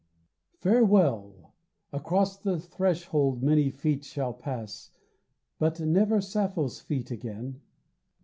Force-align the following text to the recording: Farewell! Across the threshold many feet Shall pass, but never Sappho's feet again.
Farewell! 0.57 1.53
Across 1.93 2.37
the 2.39 2.59
threshold 2.59 3.43
many 3.43 3.69
feet 3.69 4.03
Shall 4.03 4.33
pass, 4.33 4.89
but 5.59 5.79
never 5.79 6.19
Sappho's 6.21 6.79
feet 6.81 7.11
again. 7.11 7.61